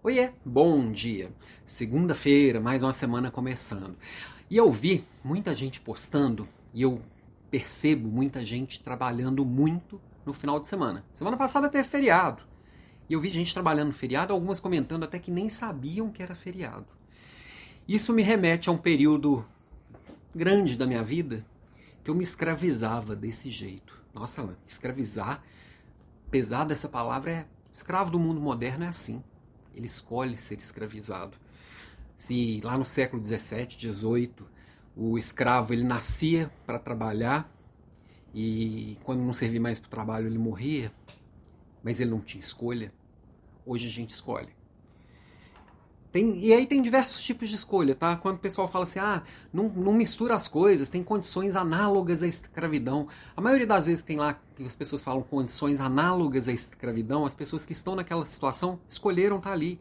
Oiê, 0.00 0.30
bom 0.44 0.92
dia! 0.92 1.32
Segunda-feira, 1.66 2.60
mais 2.60 2.84
uma 2.84 2.92
semana 2.92 3.32
começando. 3.32 3.96
E 4.48 4.56
eu 4.56 4.70
vi 4.70 5.04
muita 5.24 5.52
gente 5.56 5.80
postando 5.80 6.48
e 6.72 6.82
eu 6.82 7.02
percebo 7.50 8.08
muita 8.08 8.46
gente 8.46 8.80
trabalhando 8.80 9.44
muito 9.44 10.00
no 10.24 10.32
final 10.32 10.60
de 10.60 10.68
semana. 10.68 11.04
Semana 11.12 11.36
passada 11.36 11.68
teve 11.68 11.88
feriado. 11.88 12.44
E 13.08 13.14
eu 13.14 13.20
vi 13.20 13.28
gente 13.28 13.52
trabalhando 13.52 13.88
no 13.88 13.92
feriado, 13.92 14.32
algumas 14.32 14.60
comentando 14.60 15.02
até 15.02 15.18
que 15.18 15.32
nem 15.32 15.48
sabiam 15.48 16.12
que 16.12 16.22
era 16.22 16.36
feriado. 16.36 16.86
Isso 17.88 18.12
me 18.12 18.22
remete 18.22 18.68
a 18.68 18.72
um 18.72 18.78
período 18.78 19.44
grande 20.32 20.76
da 20.76 20.86
minha 20.86 21.02
vida 21.02 21.44
que 22.04 22.10
eu 22.10 22.14
me 22.14 22.22
escravizava 22.22 23.16
desse 23.16 23.50
jeito. 23.50 24.00
Nossa, 24.14 24.56
escravizar, 24.64 25.42
apesar 26.28 26.62
dessa 26.66 26.88
palavra, 26.88 27.30
é 27.32 27.46
escravo 27.72 28.12
do 28.12 28.18
mundo 28.20 28.40
moderno 28.40 28.84
é 28.84 28.88
assim 28.88 29.24
ele 29.78 29.86
escolhe 29.86 30.36
ser 30.36 30.58
escravizado. 30.58 31.36
Se 32.16 32.60
lá 32.62 32.76
no 32.76 32.84
século 32.84 33.22
17, 33.22 33.78
18, 33.78 34.46
o 34.96 35.16
escravo 35.16 35.72
ele 35.72 35.84
nascia 35.84 36.50
para 36.66 36.78
trabalhar 36.78 37.50
e 38.34 38.98
quando 39.04 39.20
não 39.20 39.32
servia 39.32 39.60
mais 39.60 39.78
para 39.78 39.86
o 39.86 39.90
trabalho 39.90 40.26
ele 40.26 40.38
morria, 40.38 40.92
mas 41.82 42.00
ele 42.00 42.10
não 42.10 42.20
tinha 42.20 42.40
escolha. 42.40 42.92
Hoje 43.64 43.86
a 43.86 43.90
gente 43.90 44.10
escolhe. 44.10 44.57
Tem, 46.10 46.38
e 46.38 46.54
aí 46.54 46.66
tem 46.66 46.80
diversos 46.80 47.22
tipos 47.22 47.50
de 47.50 47.54
escolha, 47.54 47.94
tá? 47.94 48.16
Quando 48.16 48.36
o 48.36 48.38
pessoal 48.38 48.66
fala 48.66 48.84
assim, 48.84 48.98
ah, 48.98 49.22
não, 49.52 49.68
não 49.68 49.92
mistura 49.92 50.34
as 50.34 50.48
coisas, 50.48 50.88
tem 50.88 51.04
condições 51.04 51.54
análogas 51.54 52.22
à 52.22 52.26
escravidão. 52.26 53.08
A 53.36 53.40
maioria 53.42 53.66
das 53.66 53.84
vezes 53.86 54.02
tem 54.02 54.16
lá 54.16 54.40
que 54.56 54.64
as 54.64 54.74
pessoas 54.74 55.02
falam 55.02 55.22
condições 55.22 55.80
análogas 55.80 56.48
à 56.48 56.52
escravidão, 56.52 57.26
as 57.26 57.34
pessoas 57.34 57.66
que 57.66 57.72
estão 57.72 57.94
naquela 57.94 58.24
situação 58.24 58.80
escolheram 58.88 59.36
estar 59.36 59.50
tá 59.50 59.54
ali. 59.54 59.78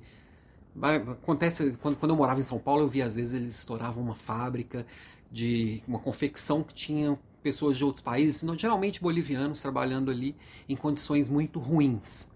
Acontece, 1.11 1.77
quando, 1.81 1.95
quando 1.95 2.11
eu 2.11 2.17
morava 2.17 2.41
em 2.41 2.43
São 2.43 2.59
Paulo, 2.59 2.83
eu 2.83 2.87
via 2.89 3.05
às 3.05 3.15
vezes 3.15 3.33
eles 3.33 3.57
estouravam 3.57 4.03
uma 4.03 4.15
fábrica 4.15 4.85
de 5.31 5.81
uma 5.87 5.99
confecção 5.99 6.61
que 6.61 6.73
tinha 6.73 7.17
pessoas 7.41 7.77
de 7.77 7.85
outros 7.85 8.03
países, 8.03 8.43
geralmente 8.57 9.01
bolivianos, 9.01 9.61
trabalhando 9.61 10.11
ali 10.11 10.35
em 10.67 10.75
condições 10.75 11.29
muito 11.29 11.57
ruins. 11.59 12.29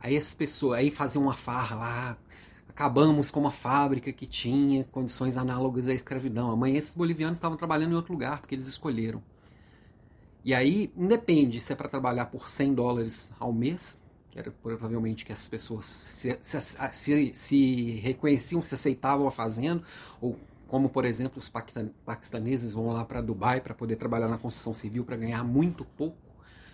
Aí 0.00 0.16
as 0.16 0.32
pessoas, 0.32 0.78
aí 0.78 0.90
faziam 0.90 1.22
uma 1.22 1.34
farra 1.34 1.76
lá, 1.76 2.18
acabamos 2.80 3.30
com 3.30 3.40
uma 3.40 3.50
fábrica 3.50 4.10
que 4.10 4.24
tinha 4.26 4.84
condições 4.84 5.36
análogas 5.36 5.86
à 5.86 5.92
escravidão. 5.92 6.50
Amanhã 6.50 6.78
esses 6.78 6.96
bolivianos 6.96 7.36
estavam 7.36 7.54
trabalhando 7.54 7.92
em 7.92 7.94
outro 7.94 8.14
lugar 8.14 8.40
porque 8.40 8.54
eles 8.54 8.66
escolheram. 8.66 9.22
E 10.42 10.54
aí, 10.54 10.90
independe 10.96 11.60
se 11.60 11.74
é 11.74 11.76
para 11.76 11.90
trabalhar 11.90 12.26
por 12.26 12.48
100 12.48 12.72
dólares 12.72 13.30
ao 13.38 13.52
mês, 13.52 14.02
que 14.30 14.38
era 14.38 14.50
provavelmente 14.50 15.26
que 15.26 15.32
essas 15.32 15.46
pessoas 15.46 15.84
se, 15.84 16.38
se, 16.40 16.58
se, 16.92 17.34
se 17.34 17.90
reconheciam, 18.02 18.62
se 18.62 18.74
aceitavam 18.74 19.28
a 19.28 19.30
fazendo, 19.30 19.82
ou 20.18 20.38
como, 20.66 20.88
por 20.88 21.04
exemplo, 21.04 21.36
os 21.36 21.52
paquistaneses 22.06 22.72
vão 22.72 22.94
lá 22.94 23.04
para 23.04 23.20
Dubai 23.20 23.60
para 23.60 23.74
poder 23.74 23.96
trabalhar 23.96 24.28
na 24.28 24.38
construção 24.38 24.72
civil 24.72 25.04
para 25.04 25.16
ganhar 25.16 25.44
muito 25.44 25.84
pouco, 25.84 26.16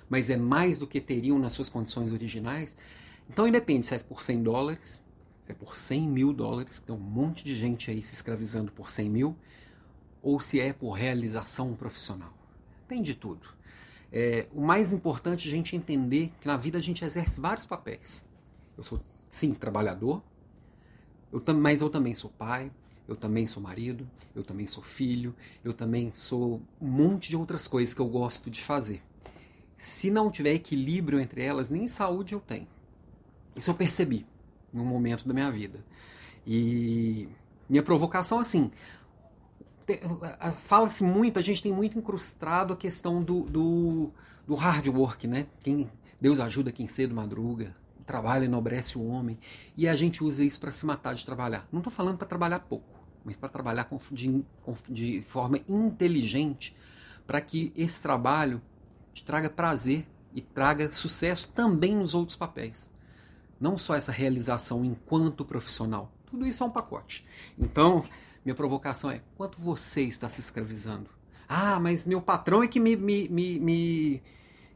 mas 0.08 0.30
é 0.30 0.36
mais 0.36 0.78
do 0.78 0.86
que 0.86 1.00
teriam 1.00 1.36
nas 1.36 1.52
suas 1.52 1.68
condições 1.68 2.12
originais. 2.12 2.76
Então, 3.28 3.48
independe 3.48 3.88
se 3.88 3.94
é 3.96 3.98
por 3.98 4.22
100 4.22 4.44
dólares, 4.44 5.04
se 5.46 5.52
é 5.52 5.54
por 5.54 5.76
100 5.76 6.08
mil 6.08 6.32
dólares, 6.32 6.80
que 6.80 6.86
tem 6.86 6.94
um 6.94 6.98
monte 6.98 7.44
de 7.44 7.54
gente 7.54 7.88
aí 7.88 8.02
se 8.02 8.12
escravizando 8.12 8.72
por 8.72 8.90
100 8.90 9.08
mil, 9.08 9.36
ou 10.20 10.40
se 10.40 10.58
é 10.58 10.72
por 10.72 10.90
realização 10.90 11.72
profissional. 11.76 12.32
Tem 12.88 13.00
de 13.00 13.14
tudo. 13.14 13.46
É, 14.10 14.48
o 14.52 14.60
mais 14.60 14.92
importante 14.92 15.48
é 15.48 15.52
a 15.52 15.54
gente 15.54 15.76
entender 15.76 16.32
que 16.40 16.48
na 16.48 16.56
vida 16.56 16.78
a 16.78 16.80
gente 16.80 17.04
exerce 17.04 17.38
vários 17.38 17.64
papéis. 17.64 18.28
Eu 18.76 18.82
sou, 18.82 18.98
sim, 19.28 19.54
trabalhador, 19.54 20.20
eu, 21.32 21.40
mas 21.54 21.80
eu 21.80 21.88
também 21.88 22.12
sou 22.12 22.30
pai, 22.30 22.72
eu 23.06 23.14
também 23.14 23.46
sou 23.46 23.62
marido, 23.62 24.04
eu 24.34 24.42
também 24.42 24.66
sou 24.66 24.82
filho, 24.82 25.32
eu 25.62 25.72
também 25.72 26.12
sou 26.12 26.60
um 26.80 26.88
monte 26.88 27.28
de 27.30 27.36
outras 27.36 27.68
coisas 27.68 27.94
que 27.94 28.00
eu 28.00 28.08
gosto 28.08 28.50
de 28.50 28.64
fazer. 28.64 29.00
Se 29.76 30.10
não 30.10 30.28
tiver 30.28 30.54
equilíbrio 30.54 31.20
entre 31.20 31.40
elas, 31.40 31.70
nem 31.70 31.86
saúde 31.86 32.34
eu 32.34 32.40
tenho. 32.40 32.66
Isso 33.54 33.70
eu 33.70 33.74
percebi 33.74 34.26
em 34.76 34.80
um 34.80 34.84
momento 34.84 35.26
da 35.26 35.34
minha 35.34 35.50
vida. 35.50 35.84
E 36.46 37.28
minha 37.68 37.82
provocação, 37.82 38.38
assim, 38.38 38.70
fala-se 40.60 41.02
muito, 41.02 41.38
a 41.38 41.42
gente 41.42 41.62
tem 41.62 41.72
muito 41.72 41.98
incrustado 41.98 42.72
a 42.72 42.76
questão 42.76 43.22
do, 43.22 43.42
do, 43.42 44.10
do, 44.46 44.54
hard 44.54 44.86
work, 44.88 45.26
né? 45.26 45.46
Quem, 45.62 45.90
Deus 46.20 46.40
ajuda 46.40 46.72
quem 46.72 46.86
cedo 46.86 47.14
madruga, 47.14 47.74
o 48.00 48.04
trabalho 48.04 48.44
enobrece 48.44 48.98
o 48.98 49.06
homem, 49.06 49.38
e 49.76 49.88
a 49.88 49.96
gente 49.96 50.22
usa 50.22 50.44
isso 50.44 50.60
para 50.60 50.72
se 50.72 50.86
matar 50.86 51.14
de 51.14 51.24
trabalhar. 51.24 51.66
Não 51.72 51.80
estou 51.80 51.92
falando 51.92 52.18
para 52.18 52.26
trabalhar 52.26 52.60
pouco, 52.60 53.00
mas 53.24 53.36
para 53.36 53.48
trabalhar 53.48 53.84
com, 53.84 53.98
de, 54.12 54.44
com, 54.62 54.74
de 54.88 55.22
forma 55.22 55.58
inteligente, 55.68 56.76
para 57.26 57.40
que 57.40 57.72
esse 57.76 58.00
trabalho 58.00 58.62
traga 59.24 59.50
prazer 59.50 60.06
e 60.34 60.40
traga 60.40 60.92
sucesso 60.92 61.50
também 61.50 61.96
nos 61.96 62.14
outros 62.14 62.36
papéis. 62.36 62.90
Não 63.60 63.78
só 63.78 63.94
essa 63.94 64.12
realização 64.12 64.84
enquanto 64.84 65.44
profissional. 65.44 66.12
Tudo 66.26 66.46
isso 66.46 66.62
é 66.62 66.66
um 66.66 66.70
pacote. 66.70 67.26
Então, 67.58 68.04
minha 68.44 68.54
provocação 68.54 69.10
é: 69.10 69.22
quanto 69.36 69.60
você 69.60 70.02
está 70.02 70.28
se 70.28 70.40
escravizando? 70.40 71.08
Ah, 71.48 71.78
mas 71.80 72.06
meu 72.06 72.20
patrão 72.20 72.62
é 72.62 72.68
que 72.68 72.80
me, 72.80 72.96
me, 72.96 73.28
me, 73.28 73.58
me 73.60 74.22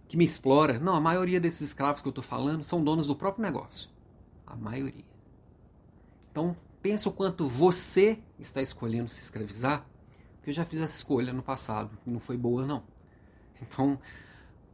que 0.08 0.16
me 0.16 0.24
explora. 0.24 0.78
Não, 0.78 0.94
a 0.94 1.00
maioria 1.00 1.40
desses 1.40 1.68
escravos 1.68 2.02
que 2.02 2.08
eu 2.08 2.10
estou 2.10 2.24
falando 2.24 2.64
são 2.64 2.82
donos 2.82 3.06
do 3.06 3.14
próprio 3.14 3.42
negócio. 3.42 3.88
A 4.46 4.56
maioria. 4.56 5.04
Então, 6.30 6.56
pensa 6.82 7.08
o 7.08 7.12
quanto 7.12 7.48
você 7.48 8.18
está 8.38 8.62
escolhendo 8.62 9.08
se 9.08 9.20
escravizar, 9.20 9.86
porque 10.36 10.50
eu 10.50 10.54
já 10.54 10.64
fiz 10.64 10.80
essa 10.80 10.96
escolha 10.96 11.32
no 11.32 11.42
passado 11.42 11.96
e 12.06 12.10
não 12.10 12.20
foi 12.20 12.36
boa, 12.36 12.66
não. 12.66 12.82
Então, 13.62 14.00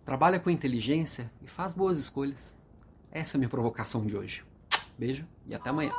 trabalha 0.04 0.38
com 0.38 0.48
inteligência 0.48 1.30
e 1.42 1.48
faz 1.48 1.74
boas 1.74 1.98
escolhas. 1.98 2.56
Essa 3.16 3.34
é 3.34 3.38
a 3.38 3.40
minha 3.40 3.48
provocação 3.48 4.04
de 4.04 4.14
hoje. 4.14 4.44
Beijo 4.98 5.26
e 5.46 5.54
até 5.54 5.70
amanhã. 5.70 5.90